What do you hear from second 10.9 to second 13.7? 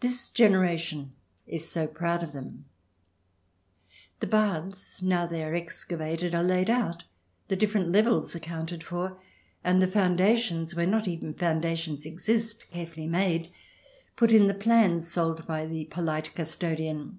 even foundations exist, carefully made,